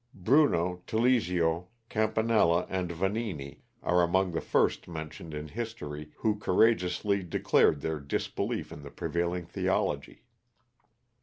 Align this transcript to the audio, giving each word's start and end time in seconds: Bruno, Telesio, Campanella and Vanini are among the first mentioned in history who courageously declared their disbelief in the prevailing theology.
Bruno, 0.15 0.81
Telesio, 0.87 1.67
Campanella 1.87 2.65
and 2.71 2.91
Vanini 2.91 3.61
are 3.83 4.01
among 4.01 4.31
the 4.31 4.41
first 4.41 4.87
mentioned 4.87 5.31
in 5.35 5.49
history 5.49 6.09
who 6.15 6.39
courageously 6.39 7.21
declared 7.21 7.81
their 7.81 7.99
disbelief 7.99 8.71
in 8.71 8.81
the 8.81 8.89
prevailing 8.89 9.45
theology. 9.45 10.23